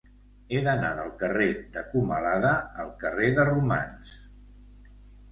He 0.51 0.59
d'anar 0.67 0.87
del 0.99 1.09
carrer 1.23 1.49
de 1.75 1.83
Comalada 1.91 2.53
al 2.85 2.89
carrer 3.03 3.27
de 3.41 3.45
Romans. 3.51 4.15